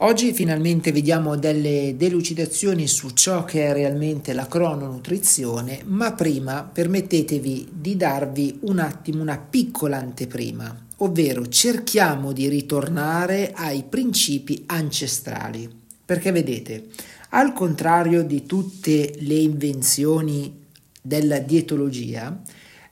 Oggi 0.00 0.32
finalmente 0.32 0.92
vediamo 0.92 1.34
delle 1.34 1.94
delucidazioni 1.96 2.86
su 2.86 3.10
ciò 3.10 3.42
che 3.42 3.66
è 3.66 3.72
realmente 3.72 4.32
la 4.32 4.46
crononutrizione, 4.46 5.80
ma 5.86 6.12
prima 6.12 6.62
permettetevi 6.62 7.70
di 7.72 7.96
darvi 7.96 8.60
un 8.60 8.78
attimo 8.78 9.22
una 9.22 9.38
piccola 9.38 9.96
anteprima, 9.96 10.86
ovvero 10.98 11.48
cerchiamo 11.48 12.30
di 12.30 12.46
ritornare 12.48 13.50
ai 13.52 13.82
principi 13.88 14.62
ancestrali, 14.66 15.68
perché 16.04 16.30
vedete, 16.30 16.90
al 17.30 17.52
contrario 17.52 18.22
di 18.22 18.46
tutte 18.46 19.16
le 19.18 19.34
invenzioni 19.34 20.64
della 21.02 21.40
dietologia, 21.40 22.40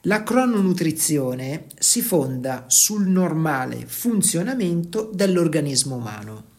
la 0.01 0.23
crononutrizione 0.23 1.67
si 1.79 2.01
fonda 2.01 2.65
sul 2.67 3.07
normale 3.07 3.85
funzionamento 3.85 5.09
dell'organismo 5.13 5.95
umano 5.95 6.55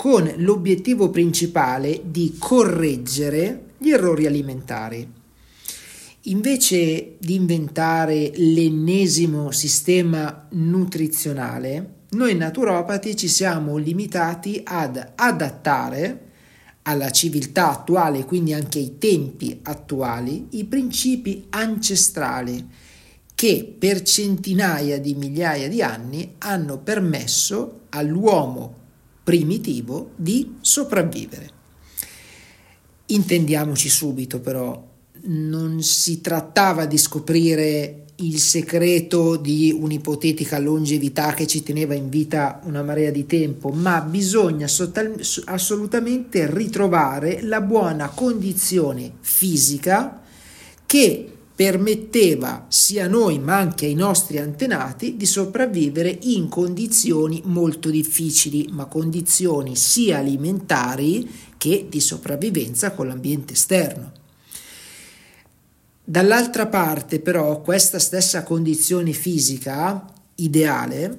con 0.00 0.32
l'obiettivo 0.36 1.10
principale 1.10 2.02
di 2.04 2.36
correggere 2.38 3.70
gli 3.78 3.90
errori 3.90 4.26
alimentari. 4.26 5.12
Invece 6.22 7.16
di 7.18 7.34
inventare 7.34 8.30
l'ennesimo 8.36 9.50
sistema 9.50 10.46
nutrizionale, 10.50 11.94
noi 12.10 12.36
naturopati 12.36 13.16
ci 13.16 13.26
siamo 13.26 13.76
limitati 13.76 14.60
ad 14.62 15.14
adattare 15.16 16.26
alla 16.82 17.10
civiltà 17.10 17.70
attuale, 17.72 18.24
quindi 18.24 18.52
anche 18.52 18.78
ai 18.78 18.98
tempi 18.98 19.58
attuali, 19.64 20.46
i 20.50 20.64
principi 20.64 21.46
ancestrali 21.50 22.64
che 23.34 23.74
per 23.76 24.02
centinaia 24.02 25.00
di 25.00 25.14
migliaia 25.14 25.68
di 25.68 25.82
anni 25.82 26.34
hanno 26.38 26.78
permesso 26.78 27.80
all'uomo 27.88 28.77
primitivo 29.28 30.12
di 30.16 30.54
sopravvivere. 30.62 31.50
Intendiamoci 33.08 33.90
subito 33.90 34.40
però, 34.40 34.82
non 35.24 35.82
si 35.82 36.22
trattava 36.22 36.86
di 36.86 36.96
scoprire 36.96 38.04
il 38.20 38.38
segreto 38.38 39.36
di 39.36 39.76
un'ipotetica 39.78 40.58
longevità 40.58 41.34
che 41.34 41.46
ci 41.46 41.62
teneva 41.62 41.92
in 41.92 42.08
vita 42.08 42.62
una 42.64 42.82
marea 42.82 43.10
di 43.10 43.26
tempo, 43.26 43.68
ma 43.68 44.00
bisogna 44.00 44.66
assolutamente 45.44 46.50
ritrovare 46.50 47.42
la 47.42 47.60
buona 47.60 48.08
condizione 48.08 49.12
fisica 49.20 50.22
che 50.86 51.37
permetteva 51.58 52.66
sia 52.68 53.06
a 53.06 53.08
noi 53.08 53.40
ma 53.40 53.56
anche 53.56 53.86
ai 53.86 53.94
nostri 53.94 54.38
antenati 54.38 55.16
di 55.16 55.26
sopravvivere 55.26 56.16
in 56.22 56.48
condizioni 56.48 57.42
molto 57.46 57.90
difficili, 57.90 58.68
ma 58.70 58.84
condizioni 58.84 59.74
sia 59.74 60.18
alimentari 60.18 61.28
che 61.56 61.88
di 61.90 61.98
sopravvivenza 61.98 62.92
con 62.92 63.08
l'ambiente 63.08 63.54
esterno. 63.54 64.12
Dall'altra 66.04 66.68
parte 66.68 67.18
però 67.18 67.60
questa 67.60 67.98
stessa 67.98 68.44
condizione 68.44 69.10
fisica 69.10 70.06
ideale 70.36 71.18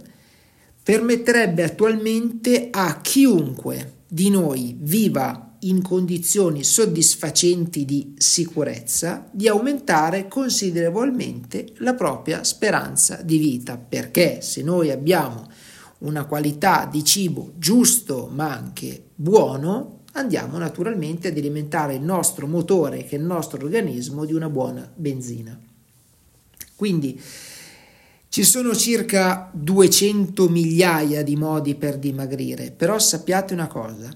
permetterebbe 0.81 1.63
attualmente 1.63 2.69
a 2.71 3.01
chiunque 3.01 3.95
di 4.07 4.29
noi 4.29 4.73
viva 4.79 5.48
in 5.61 5.81
condizioni 5.81 6.63
soddisfacenti 6.63 7.85
di 7.85 8.13
sicurezza 8.17 9.27
di 9.31 9.47
aumentare 9.47 10.27
considerevolmente 10.27 11.73
la 11.77 11.93
propria 11.93 12.43
speranza 12.43 13.21
di 13.21 13.37
vita, 13.37 13.77
perché 13.77 14.41
se 14.41 14.61
noi 14.61 14.91
abbiamo 14.91 15.47
una 15.99 16.25
qualità 16.25 16.87
di 16.89 17.03
cibo 17.03 17.53
giusto 17.57 18.29
ma 18.33 18.55
anche 18.55 19.03
buono, 19.15 19.99
andiamo 20.13 20.57
naturalmente 20.57 21.27
ad 21.27 21.37
alimentare 21.37 21.95
il 21.95 22.01
nostro 22.01 22.47
motore, 22.47 23.03
che 23.03 23.15
è 23.15 23.19
il 23.19 23.25
nostro 23.25 23.63
organismo, 23.63 24.25
di 24.25 24.33
una 24.33 24.49
buona 24.49 24.89
benzina. 24.93 25.59
Quindi 26.75 27.21
ci 28.29 28.43
sono 28.43 28.73
circa 28.75 29.49
200 29.53 30.47
migliaia 30.49 31.23
di 31.23 31.35
modi 31.35 31.75
per 31.75 31.97
dimagrire, 31.97 32.71
però 32.71 32.97
sappiate 32.99 33.53
una 33.53 33.67
cosa, 33.67 34.15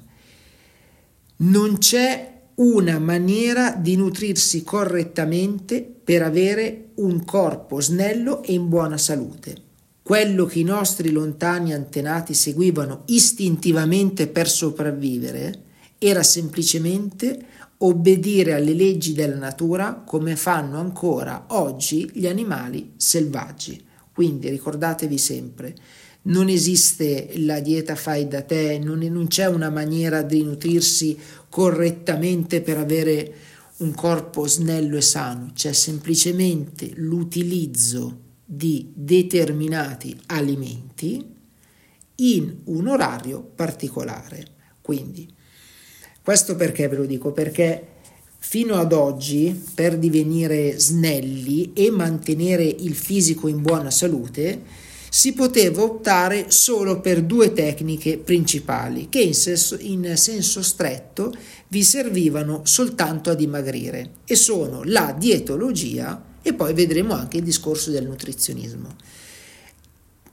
non 1.43 1.77
c'è 1.77 2.31
una 2.55 2.99
maniera 2.99 3.71
di 3.71 3.95
nutrirsi 3.95 4.63
correttamente 4.63 5.81
per 5.81 6.21
avere 6.21 6.91
un 6.95 7.25
corpo 7.25 7.81
snello 7.81 8.43
e 8.43 8.53
in 8.53 8.69
buona 8.69 8.97
salute. 8.97 9.55
Quello 10.01 10.45
che 10.45 10.59
i 10.59 10.63
nostri 10.63 11.11
lontani 11.11 11.73
antenati 11.73 12.33
seguivano 12.33 13.03
istintivamente 13.07 14.27
per 14.27 14.47
sopravvivere 14.47 15.61
era 15.97 16.23
semplicemente 16.23 17.45
obbedire 17.77 18.53
alle 18.53 18.73
leggi 18.73 19.13
della 19.13 19.35
natura 19.35 20.03
come 20.05 20.35
fanno 20.35 20.79
ancora 20.79 21.45
oggi 21.49 22.09
gli 22.13 22.27
animali 22.27 22.93
selvaggi. 22.95 23.83
Quindi 24.13 24.49
ricordatevi 24.49 25.17
sempre, 25.17 25.75
non 26.23 26.47
esiste 26.47 27.31
la 27.35 27.59
dieta 27.59 27.95
fai 27.95 28.27
da 28.27 28.41
te, 28.41 28.79
non, 28.79 28.99
non 28.99 29.27
c'è 29.27 29.47
una 29.47 29.69
maniera 29.69 30.21
di 30.21 30.43
nutrirsi 30.43 31.17
correttamente 31.49 32.61
per 32.61 32.77
avere 32.77 33.33
un 33.77 33.93
corpo 33.93 34.47
snello 34.47 34.97
e 34.97 35.01
sano, 35.01 35.51
c'è 35.53 35.73
semplicemente 35.73 36.91
l'utilizzo 36.95 38.21
di 38.45 38.91
determinati 38.93 40.17
alimenti 40.27 41.31
in 42.15 42.55
un 42.65 42.87
orario 42.87 43.41
particolare. 43.41 44.47
Quindi, 44.81 45.27
questo 46.21 46.55
perché 46.55 46.87
ve 46.87 46.95
lo 46.97 47.05
dico? 47.05 47.31
Perché 47.31 47.87
fino 48.37 48.75
ad 48.75 48.93
oggi, 48.93 49.61
per 49.73 49.97
divenire 49.97 50.77
snelli 50.77 51.71
e 51.73 51.89
mantenere 51.89 52.63
il 52.63 52.93
fisico 52.93 53.47
in 53.47 53.61
buona 53.61 53.89
salute, 53.89 54.61
si 55.15 55.33
poteva 55.33 55.83
optare 55.83 56.45
solo 56.47 56.99
per 56.99 57.21
due 57.21 57.53
tecniche 57.53 58.17
principali 58.17 59.09
che 59.09 59.19
in 59.19 59.35
senso, 59.35 59.77
in 59.79 60.13
senso 60.17 60.63
stretto 60.63 61.31
vi 61.67 61.83
servivano 61.83 62.61
soltanto 62.63 63.29
a 63.29 63.35
dimagrire 63.35 64.13
e 64.25 64.33
sono 64.33 64.81
la 64.83 65.15
dietologia 65.15 66.19
e 66.41 66.55
poi 66.55 66.73
vedremo 66.73 67.13
anche 67.13 67.37
il 67.37 67.43
discorso 67.43 67.91
del 67.91 68.07
nutrizionismo. 68.07 68.95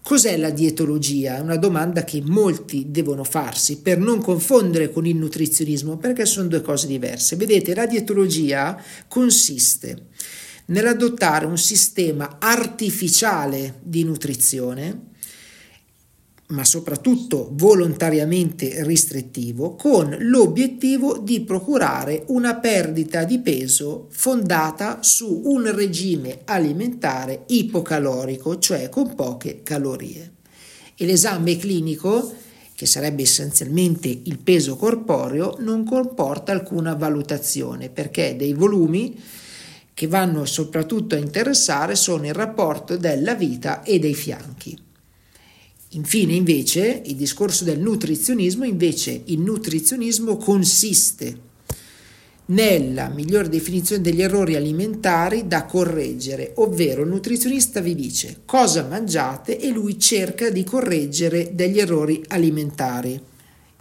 Cos'è 0.02 0.38
la 0.38 0.50
dietologia? 0.50 1.36
È 1.36 1.40
una 1.40 1.58
domanda 1.58 2.02
che 2.04 2.22
molti 2.24 2.86
devono 2.88 3.22
farsi 3.22 3.80
per 3.80 3.98
non 3.98 4.22
confondere 4.22 4.90
con 4.90 5.04
il 5.04 5.16
nutrizionismo 5.16 5.98
perché 5.98 6.24
sono 6.24 6.48
due 6.48 6.62
cose 6.62 6.86
diverse. 6.86 7.36
Vedete, 7.36 7.74
la 7.74 7.84
dietologia 7.84 8.82
consiste 9.08 10.06
nell'adottare 10.70 11.46
un 11.46 11.58
sistema 11.58 12.36
artificiale 12.38 13.80
di 13.82 14.04
nutrizione, 14.04 15.08
ma 16.48 16.64
soprattutto 16.64 17.50
volontariamente 17.52 18.82
restrittivo, 18.82 19.76
con 19.76 20.16
l'obiettivo 20.18 21.18
di 21.18 21.42
procurare 21.42 22.24
una 22.28 22.56
perdita 22.56 23.22
di 23.22 23.38
peso 23.38 24.08
fondata 24.10 24.98
su 25.02 25.42
un 25.44 25.72
regime 25.72 26.40
alimentare 26.44 27.44
ipocalorico, 27.46 28.58
cioè 28.58 28.88
con 28.88 29.14
poche 29.14 29.62
calorie. 29.62 30.32
E 30.96 31.06
l'esame 31.06 31.56
clinico, 31.56 32.34
che 32.74 32.86
sarebbe 32.86 33.22
essenzialmente 33.22 34.08
il 34.08 34.38
peso 34.38 34.74
corporeo, 34.76 35.56
non 35.60 35.84
comporta 35.84 36.50
alcuna 36.50 36.94
valutazione 36.94 37.90
perché 37.90 38.34
dei 38.36 38.54
volumi 38.54 39.16
che 40.00 40.06
vanno 40.06 40.46
soprattutto 40.46 41.14
a 41.14 41.18
interessare 41.18 41.94
sono 41.94 42.24
il 42.24 42.32
rapporto 42.32 42.96
della 42.96 43.34
vita 43.34 43.82
e 43.82 43.98
dei 43.98 44.14
fianchi. 44.14 44.74
Infine, 45.90 46.32
invece, 46.32 47.02
il 47.04 47.16
discorso 47.16 47.64
del 47.64 47.80
nutrizionismo, 47.80 48.64
invece, 48.64 49.20
il 49.26 49.40
nutrizionismo 49.40 50.38
consiste 50.38 51.38
nella 52.46 53.10
migliore 53.10 53.50
definizione 53.50 54.00
degli 54.00 54.22
errori 54.22 54.56
alimentari 54.56 55.46
da 55.46 55.66
correggere, 55.66 56.52
ovvero 56.54 57.02
il 57.02 57.08
nutrizionista 57.10 57.80
vi 57.80 57.94
dice 57.94 58.40
cosa 58.46 58.86
mangiate 58.86 59.58
e 59.58 59.68
lui 59.68 59.98
cerca 59.98 60.48
di 60.48 60.64
correggere 60.64 61.50
degli 61.52 61.78
errori 61.78 62.24
alimentari, 62.28 63.20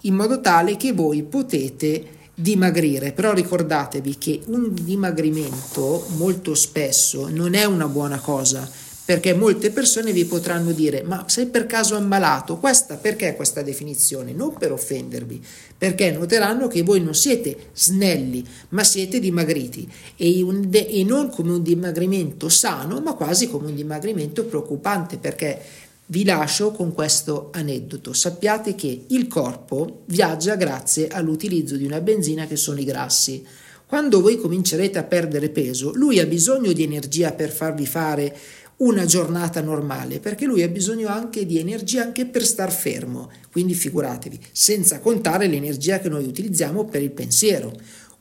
in 0.01 0.15
modo 0.15 0.41
tale 0.41 0.75
che 0.75 0.91
voi 0.91 1.23
potete 1.23 2.17
dimagrire, 2.41 3.11
però 3.11 3.33
ricordatevi 3.33 4.17
che 4.17 4.41
un 4.45 4.73
dimagrimento 4.73 6.05
molto 6.15 6.55
spesso 6.55 7.27
non 7.29 7.53
è 7.53 7.65
una 7.65 7.87
buona 7.87 8.19
cosa 8.19 8.87
perché 9.09 9.33
molte 9.33 9.71
persone 9.71 10.11
vi 10.11 10.23
potranno 10.23 10.71
dire 10.71 11.01
ma 11.01 11.25
sei 11.27 11.47
per 11.47 11.65
caso 11.65 11.95
ammalato? 11.95 12.57
Questa, 12.57 12.95
perché 12.95 13.35
questa 13.35 13.63
definizione? 13.63 14.33
Non 14.33 14.53
per 14.53 14.71
offendervi, 14.71 15.43
perché 15.75 16.11
noteranno 16.11 16.67
che 16.67 16.83
voi 16.83 17.01
non 17.01 17.15
siete 17.15 17.71
snelli, 17.73 18.45
ma 18.69 18.83
siete 18.83 19.19
dimagriti 19.19 19.91
e, 20.15 20.43
un, 20.43 20.69
e 20.71 21.03
non 21.03 21.31
come 21.31 21.53
un 21.53 21.63
dimagrimento 21.63 22.49
sano, 22.49 23.01
ma 23.01 23.15
quasi 23.15 23.49
come 23.49 23.69
un 23.69 23.75
dimagrimento 23.75 24.45
preoccupante, 24.45 25.17
perché 25.17 25.59
vi 26.11 26.23
lascio 26.23 26.71
con 26.71 26.93
questo 26.93 27.49
aneddoto. 27.53 28.13
Sappiate 28.13 28.75
che 28.75 29.05
il 29.07 29.27
corpo 29.27 30.01
viaggia 30.05 30.55
grazie 30.55 31.07
all'utilizzo 31.07 31.75
di 31.75 31.85
una 31.85 32.01
benzina 32.01 32.47
che 32.47 32.55
sono 32.55 32.79
i 32.79 32.85
grassi. 32.85 33.45
Quando 33.85 34.21
voi 34.21 34.37
comincerete 34.37 34.97
a 34.97 35.03
perdere 35.03 35.49
peso, 35.49 35.91
lui 35.93 36.19
ha 36.19 36.25
bisogno 36.25 36.71
di 36.73 36.83
energia 36.83 37.31
per 37.31 37.51
farvi 37.51 37.85
fare 37.85 38.37
una 38.77 39.05
giornata 39.05 39.61
normale, 39.61 40.19
perché 40.19 40.45
lui 40.45 40.63
ha 40.63 40.67
bisogno 40.67 41.09
anche 41.09 41.45
di 41.45 41.59
energia 41.59 42.01
anche 42.01 42.25
per 42.25 42.45
star 42.45 42.71
fermo, 42.71 43.29
quindi 43.51 43.73
figuratevi, 43.73 44.39
senza 44.51 44.99
contare 44.99 45.47
l'energia 45.47 45.99
che 45.99 46.07
noi 46.07 46.25
utilizziamo 46.25 46.85
per 46.85 47.01
il 47.01 47.11
pensiero. 47.11 47.73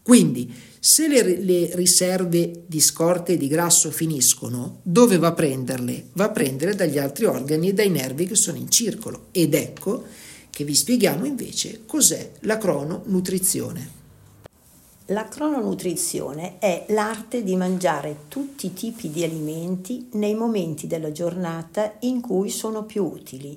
Quindi, 0.03 0.53
se 0.81 1.09
le, 1.09 1.23
le 1.39 1.71
riserve 1.75 2.65
di 2.67 2.81
scorte 2.81 3.33
e 3.33 3.37
di 3.37 3.49
grasso 3.49 3.91
finiscono, 3.91 4.79
dove 4.83 5.19
va 5.19 5.29
a 5.29 5.33
prenderle? 5.33 6.09
Va 6.13 6.25
a 6.25 6.31
prendere 6.31 6.75
dagli 6.75 6.99
altri 6.99 7.25
organi 7.25 7.69
e 7.69 7.75
dai 7.75 7.91
nervi 7.91 8.27
che 8.27 8.35
sono 8.35 8.59
in 8.59 8.71
circolo. 8.71 9.27
Ed 9.33 9.55
ecco 9.55 10.05
che 10.51 10.65
vi 10.65 10.75
spieghiamo 10.75 11.25
invece 11.25 11.83
cos'è 11.87 12.33
la 12.41 12.59
crononutrizione. 12.59 13.97
La 15.07 15.27
crononutrizione 15.27 16.59
è 16.59 16.85
l'arte 16.89 17.43
di 17.43 17.57
mangiare 17.57 18.25
tutti 18.29 18.67
i 18.67 18.75
tipi 18.75 19.11
di 19.11 19.25
alimenti 19.25 20.09
nei 20.13 20.35
momenti 20.35 20.87
della 20.87 21.13
giornata 21.13 21.95
in 22.01 22.21
cui 22.21 22.51
sono 22.51 22.85
più 22.85 23.05
utili, 23.05 23.57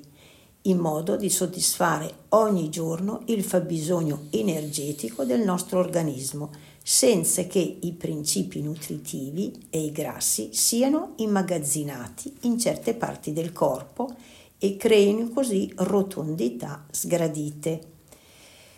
in 0.62 0.78
modo 0.78 1.16
di 1.16 1.28
soddisfare 1.28 2.10
ogni 2.30 2.70
giorno 2.70 3.22
il 3.26 3.44
fabbisogno 3.44 4.28
energetico 4.30 5.24
del 5.24 5.40
nostro 5.42 5.78
organismo, 5.78 6.50
senza 6.82 7.44
che 7.44 7.78
i 7.80 7.92
principi 7.92 8.60
nutritivi 8.60 9.66
e 9.70 9.84
i 9.84 9.92
grassi 9.92 10.50
siano 10.52 11.12
immagazzinati 11.16 12.38
in 12.42 12.58
certe 12.58 12.94
parti 12.94 13.32
del 13.32 13.52
corpo 13.52 14.14
e 14.58 14.76
creino 14.76 15.28
così 15.28 15.72
rotondità 15.76 16.84
sgradite. 16.90 17.90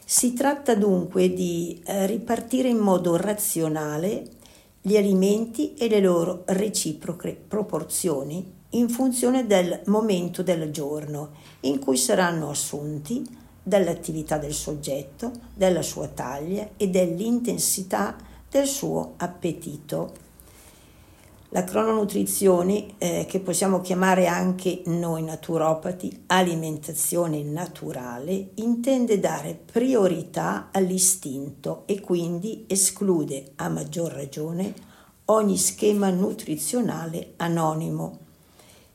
Si 0.04 0.34
tratta 0.34 0.74
dunque 0.74 1.32
di 1.32 1.80
eh, 1.84 2.06
ripartire 2.06 2.68
in 2.68 2.78
modo 2.78 3.16
razionale 3.16 4.28
gli 4.80 4.96
alimenti 4.96 5.74
e 5.74 5.88
le 5.88 6.00
loro 6.00 6.42
reciproche 6.46 7.34
proporzioni 7.34 8.52
in 8.70 8.90
funzione 8.90 9.46
del 9.46 9.80
momento 9.86 10.42
del 10.42 10.70
giorno 10.70 11.30
in 11.60 11.78
cui 11.78 11.96
saranno 11.96 12.50
assunti, 12.50 13.24
dall'attività 13.64 14.38
del 14.38 14.54
soggetto, 14.54 15.32
della 15.54 15.82
sua 15.82 16.06
taglia 16.06 16.68
e 16.76 16.88
dell'intensità 16.88 18.14
del 18.48 18.66
suo 18.66 19.14
appetito. 19.16 20.22
La 21.48 21.64
crononutrizione, 21.64 22.98
eh, 22.98 23.26
che 23.28 23.38
possiamo 23.38 23.80
chiamare 23.80 24.26
anche 24.26 24.82
noi 24.86 25.22
naturopati 25.22 26.24
alimentazione 26.26 27.42
naturale, 27.42 28.50
intende 28.54 29.20
dare 29.20 29.54
priorità 29.54 30.68
all'istinto 30.72 31.84
e 31.86 32.00
quindi 32.00 32.64
esclude 32.66 33.52
a 33.56 33.68
maggior 33.68 34.12
ragione 34.12 34.74
ogni 35.26 35.56
schema 35.56 36.10
nutrizionale 36.10 37.34
anonimo, 37.36 38.18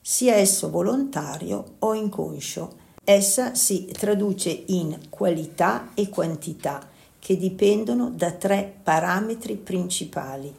sia 0.01 0.36
esso 0.36 0.69
volontario 0.69 1.75
o 1.80 1.94
inconscio. 1.94 2.88
Essa 3.10 3.56
si 3.56 3.88
traduce 3.88 4.66
in 4.68 5.08
qualità 5.10 5.96
e 5.96 6.10
quantità 6.10 6.88
che 7.18 7.38
dipendono 7.38 8.12
da 8.12 8.34
tre 8.34 8.72
parametri 8.84 9.56
principali: 9.56 10.54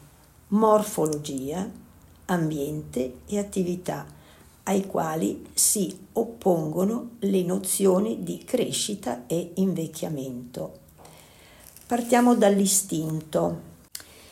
morfologia, 0.48 1.70
ambiente 2.24 3.18
e 3.28 3.38
attività, 3.38 4.04
ai 4.64 4.84
quali 4.84 5.46
si 5.54 5.96
oppongono 6.14 7.10
le 7.20 7.44
nozioni 7.44 8.24
di 8.24 8.42
crescita 8.42 9.28
e 9.28 9.52
invecchiamento. 9.54 10.72
Partiamo 11.86 12.34
dall'istinto. 12.34 13.60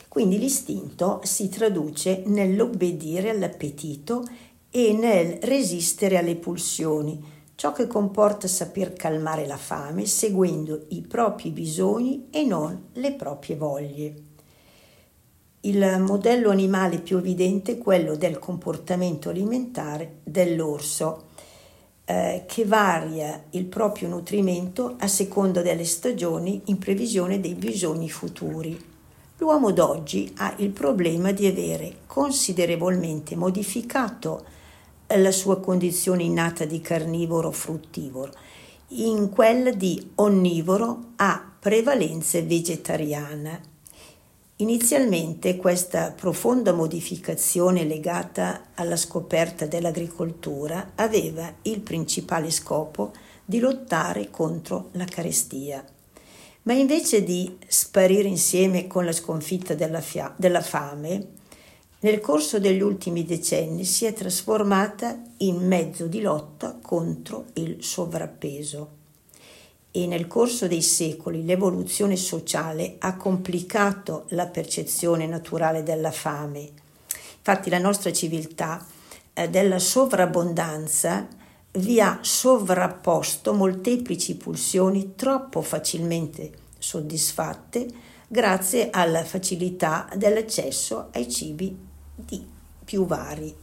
Quindi 0.09 0.37
l'istinto 0.39 1.21
si 1.23 1.47
traduce 1.47 2.23
nell'obbedire 2.25 3.29
all'appetito 3.29 4.25
e 4.69 4.91
nel 4.91 5.37
resistere 5.41 6.17
alle 6.17 6.35
pulsioni, 6.35 7.37
ciò 7.59 7.73
che 7.73 7.87
comporta 7.87 8.47
saper 8.47 8.93
calmare 8.93 9.45
la 9.45 9.57
fame 9.57 10.05
seguendo 10.05 10.85
i 10.91 11.01
propri 11.01 11.49
bisogni 11.49 12.27
e 12.29 12.45
non 12.45 12.85
le 12.93 13.11
proprie 13.11 13.57
voglie. 13.57 14.13
Il 15.59 15.97
modello 15.99 16.51
animale 16.51 16.99
più 16.99 17.17
evidente 17.17 17.73
è 17.73 17.77
quello 17.77 18.15
del 18.15 18.39
comportamento 18.39 19.27
alimentare 19.27 20.19
dell'orso, 20.23 21.31
eh, 22.05 22.45
che 22.47 22.63
varia 22.63 23.43
il 23.49 23.65
proprio 23.65 24.07
nutrimento 24.07 24.95
a 24.97 25.09
seconda 25.09 25.61
delle 25.61 25.83
stagioni 25.83 26.61
in 26.67 26.77
previsione 26.77 27.41
dei 27.41 27.55
bisogni 27.55 28.09
futuri. 28.09 28.81
L'uomo 29.35 29.73
d'oggi 29.73 30.31
ha 30.37 30.53
il 30.59 30.69
problema 30.69 31.33
di 31.33 31.45
avere 31.45 31.97
considerevolmente 32.05 33.35
modificato 33.35 34.58
la 35.17 35.31
sua 35.31 35.59
condizione 35.59 36.23
innata 36.23 36.65
di 36.65 36.81
carnivoro 36.81 37.51
fruttivoro 37.51 38.31
in 38.89 39.29
quella 39.29 39.71
di 39.71 40.11
onnivoro 40.15 41.11
a 41.17 41.51
prevalenza 41.59 42.41
vegetariana 42.41 43.59
Inizialmente 44.61 45.55
questa 45.55 46.11
profonda 46.11 46.73
modificazione 46.73 47.85
legata 47.85 48.71
alla 48.75 48.97
scoperta 48.97 49.65
dell'agricoltura 49.65 50.91
aveva 50.95 51.49
il 51.61 51.79
principale 51.79 52.51
scopo 52.51 53.13
di 53.45 53.59
lottare 53.59 54.29
contro 54.29 54.89
la 54.93 55.05
carestia. 55.05 55.81
Ma 56.63 56.73
invece 56.73 57.23
di 57.23 57.57
sparire 57.67 58.27
insieme 58.27 58.85
con 58.87 59.05
la 59.05 59.13
sconfitta 59.13 59.75
della, 59.75 60.01
fia- 60.01 60.33
della 60.35 60.61
fame, 60.61 61.27
nel 62.01 62.21
corso 62.21 62.59
degli 62.59 62.81
ultimi 62.81 63.25
decenni 63.25 63.83
si 63.83 64.05
è 64.05 64.13
trasformata 64.13 65.21
in 65.37 65.67
mezzo 65.67 66.07
di 66.07 66.21
lotta 66.21 66.79
contro 66.81 67.47
il 67.53 67.83
sovrappeso 67.83 68.97
e 69.91 70.07
nel 70.07 70.27
corso 70.27 70.67
dei 70.67 70.81
secoli 70.81 71.43
l'evoluzione 71.43 72.15
sociale 72.15 72.95
ha 72.99 73.17
complicato 73.17 74.25
la 74.29 74.45
percezione 74.45 75.25
naturale 75.25 75.83
della 75.83 76.11
fame. 76.11 76.69
Infatti 77.37 77.69
la 77.69 77.79
nostra 77.79 78.13
civiltà 78.13 78.85
eh, 79.33 79.49
della 79.49 79.79
sovrabbondanza 79.79 81.27
vi 81.71 81.99
ha 81.99 82.19
sovrapposto 82.21 83.53
molteplici 83.53 84.37
pulsioni 84.37 85.15
troppo 85.15 85.61
facilmente 85.61 86.51
soddisfatte 86.77 87.87
grazie 88.25 88.89
alla 88.89 89.25
facilità 89.25 90.07
dell'accesso 90.15 91.09
ai 91.11 91.29
cibi 91.29 91.87
di 92.25 92.45
più 92.83 93.05
vari. 93.05 93.53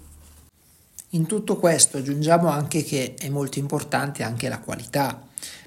In 1.10 1.26
tutto 1.26 1.56
questo 1.56 1.98
aggiungiamo 1.98 2.48
anche 2.48 2.82
che 2.82 3.14
è 3.14 3.28
molto 3.28 3.58
importante 3.58 4.22
anche 4.22 4.48
la 4.48 4.58
qualità 4.58 5.26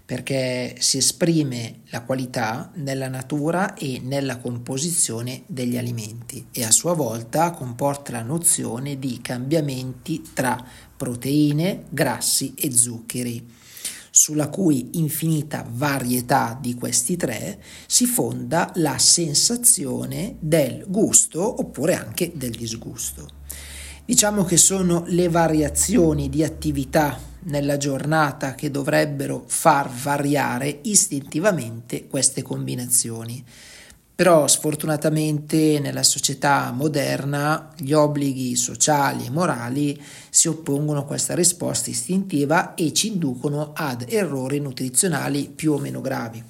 perché 0.10 0.75
si 0.79 0.98
esprime 0.98 1.81
la 1.89 2.01
qualità 2.01 2.72
nella 2.75 3.10
natura 3.10 3.75
e 3.75 4.01
nella 4.03 4.38
composizione 4.38 5.43
degli 5.46 5.77
alimenti 5.77 6.48
e 6.51 6.63
a 6.63 6.72
sua 6.72 6.93
volta 6.93 7.51
comporta 7.51 8.13
la 8.13 8.24
nozione 8.24 8.98
di 8.98 9.19
cambiamenti 9.22 10.31
tra 10.34 10.58
proteine, 10.98 11.84
grassi 11.89 12.55
e 12.55 12.75
zuccheri 12.75 13.58
sulla 14.20 14.50
cui 14.50 14.90
infinita 14.96 15.66
varietà 15.66 16.58
di 16.60 16.74
questi 16.76 17.16
tre 17.16 17.58
si 17.88 18.06
fonda 18.06 18.70
la 18.76 18.98
sensazione 18.98 20.36
del 20.40 20.84
gusto 20.88 21.62
oppure 21.62 21.96
anche 21.96 22.34
del 22.36 22.52
disgusto. 22.52 23.26
Diciamo 24.04 24.44
che 24.44 24.58
sono 24.58 25.06
le 25.08 25.30
variazioni 25.30 26.28
di 26.28 26.44
attività 26.44 27.18
nella 27.44 27.78
giornata 27.78 28.56
che 28.56 28.70
dovrebbero 28.70 29.46
far 29.48 29.90
variare 29.90 30.80
istintivamente 30.82 32.08
queste 32.08 32.42
combinazioni. 32.42 33.42
Però 34.20 34.50
sfortunatamente 34.50 35.80
nella 35.80 36.04
società 36.04 36.74
moderna 36.74 37.72
gli 37.78 37.94
obblighi 37.94 38.58
sociali 38.58 39.26
e 39.26 39.30
morali 39.30 39.98
si 40.30 40.50
oppongono 40.50 41.00
a 41.00 41.06
questa 41.06 41.36
risposta 41.36 41.90
istintiva 41.90 42.74
e 42.74 42.92
ci 42.92 43.08
inducono 43.08 43.72
ad 43.74 44.06
errori 44.10 44.60
nutrizionali 44.60 45.48
più 45.48 45.72
o 45.72 45.78
meno 45.78 46.02
gravi. 46.02 46.44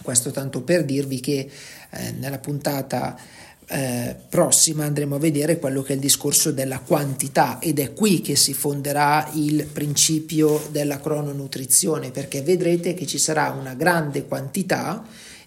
Questo 0.00 0.30
tanto 0.30 0.62
per 0.62 0.84
dirvi 0.84 1.18
che 1.18 1.50
eh, 1.90 2.12
nella 2.12 2.38
puntata 2.38 3.18
eh, 3.66 4.14
prossima 4.28 4.84
andremo 4.84 5.16
a 5.16 5.18
vedere 5.18 5.58
quello 5.58 5.82
che 5.82 5.90
è 5.90 5.96
il 5.96 6.00
discorso 6.00 6.52
della 6.52 6.78
quantità 6.78 7.58
ed 7.58 7.80
è 7.80 7.94
qui 7.94 8.20
che 8.20 8.36
si 8.36 8.54
fonderà 8.54 9.28
il 9.32 9.66
principio 9.66 10.64
della 10.70 11.00
crononutrizione 11.00 12.12
perché 12.12 12.42
vedrete 12.42 12.94
che 12.94 13.06
ci 13.06 13.18
sarà 13.18 13.50
una 13.50 13.74
grande 13.74 14.24
quantità 14.26 15.04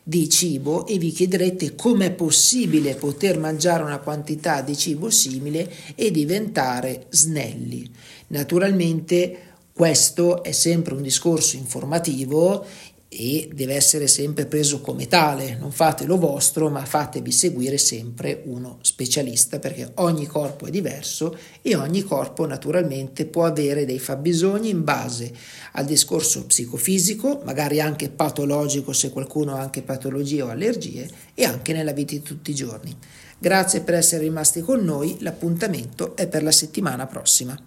di 0.10 0.28
cibo 0.28 0.88
e 0.88 0.98
vi 0.98 1.12
chiederete 1.12 1.76
com'è 1.76 2.12
possibile 2.12 2.96
poter 2.96 3.38
mangiare 3.38 3.84
una 3.84 4.00
quantità 4.00 4.62
di 4.62 4.76
cibo 4.76 5.12
simile 5.12 5.72
e 5.94 6.10
diventare 6.10 7.06
snelli. 7.10 7.88
Naturalmente 8.30 9.50
questo 9.72 10.42
è 10.42 10.52
sempre 10.52 10.96
un 10.96 11.04
discorso 11.04 11.58
informativo 11.58 12.66
e 13.12 13.50
deve 13.52 13.74
essere 13.74 14.08
sempre 14.08 14.46
preso 14.46 14.82
come 14.82 15.08
tale. 15.08 15.58
Non 15.60 15.72
fatelo 15.72 16.18
vostro, 16.18 16.70
ma 16.70 16.86
fatevi 16.86 17.32
seguire 17.32 17.80
sempre 17.80 18.44
uno 18.46 18.78
specialista 18.82 19.58
perché 19.58 19.92
ogni 19.96 20.28
corpo 20.28 20.68
è 20.68 20.70
diverso 20.70 21.36
e 21.64 21.76
ogni 21.76 22.04
corpo 22.04 22.46
naturalmente 22.46 23.26
può 23.26 23.46
avere 23.46 23.86
dei 23.86 23.98
fabbisogni 23.98 24.70
in 24.70 24.84
base 24.84 25.34
al 25.74 25.86
discorso 25.86 26.46
psicofisico, 26.46 27.42
magari 27.44 27.82
anche 27.82 28.10
patologico 28.10 28.94
se 28.94 29.10
qualcuno 29.10 29.56
ha 29.56 29.60
anche 29.60 29.82
patologie 29.82 30.44
o 30.44 30.50
allergie 30.50 31.10
e 31.34 31.46
anche 31.46 31.74
nella 31.74 31.94
vita 31.94 32.14
di 32.14 32.22
tutti 32.22 32.52
i 32.52 32.56
giorni. 32.56 32.96
Grazie 33.40 33.82
per 33.82 33.96
essere 33.96 34.24
rimasti 34.24 34.62
con 34.62 34.84
noi, 34.84 35.18
l'appuntamento 35.22 36.16
è 36.16 36.28
per 36.28 36.44
la 36.44 36.52
settimana 36.52 37.08
prossima. 37.08 37.58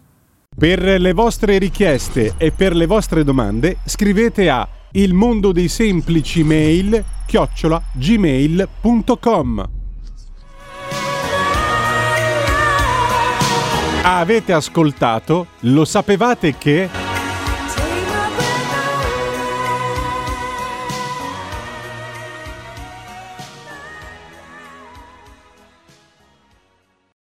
Per 0.54 0.82
le 0.82 1.12
vostre 1.14 1.58
richieste 1.58 2.34
e 2.37 2.52
per 2.52 2.76
le 2.76 2.87
vostre 2.87 3.25
domande 3.25 3.78
scrivete 3.87 4.50
a 4.50 4.68
il 4.92 5.14
mondo 5.14 5.52
dei 5.52 5.68
semplici 5.68 6.42
mail 6.42 7.02
chiocciola 7.26 7.82
gmail.com 7.92 9.68
Avete 14.04 14.52
ascoltato? 14.52 15.46
Lo 15.61 15.84
sapevate 15.84 16.56
che... 16.58 17.01